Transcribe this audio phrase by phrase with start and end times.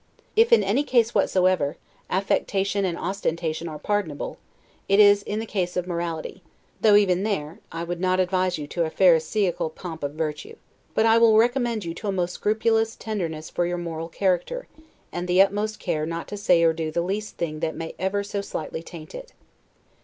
[0.35, 1.77] If, in any case whatsoever,
[2.09, 4.39] affectation and ostentation are pardonable,
[4.89, 6.41] it is in the case of morality;
[6.81, 10.55] though even there, I would not advise you to a pharisaical pomp of virtue.
[10.95, 14.67] But I will recommend to you a most scrupulous tenderness for your moral character,
[15.11, 18.23] and the utmost care not to say or do the least thing that may ever
[18.23, 19.33] so slightly taint it.